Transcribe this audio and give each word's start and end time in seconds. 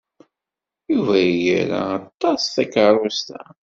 Yuba 0.91 1.15
ira 1.51 1.81
aṭas 1.97 2.43
takeṛṛust-a. 2.53 3.41